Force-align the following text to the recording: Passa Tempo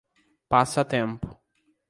Passa 0.49 0.83
Tempo 0.83 1.37